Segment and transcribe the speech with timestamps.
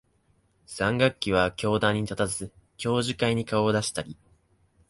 [0.65, 4.17] 三学期は教壇に立たず、教授会に顔を出したり、